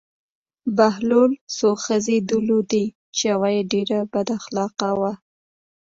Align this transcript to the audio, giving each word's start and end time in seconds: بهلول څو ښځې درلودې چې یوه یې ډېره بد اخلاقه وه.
بهلول 0.77 1.31
څو 1.57 1.69
ښځې 1.85 2.17
درلودې 2.29 2.85
چې 3.15 3.23
یوه 3.31 3.49
یې 3.55 3.63
ډېره 3.71 3.99
بد 4.13 4.27
اخلاقه 4.39 4.89
وه. 4.99 5.11